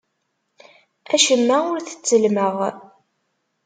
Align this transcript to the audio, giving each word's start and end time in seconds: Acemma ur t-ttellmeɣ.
Acemma 1.13 1.57
ur 1.73 1.79
t-ttellmeɣ. 1.81 2.55